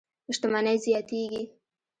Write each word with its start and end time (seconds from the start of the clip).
شتمنۍ 0.35 0.77
زیاتېږي. 0.85 1.43